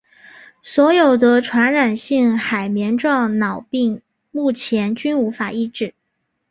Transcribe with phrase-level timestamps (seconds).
[0.63, 5.93] 所有得传染性海绵状脑病目前均无法医治。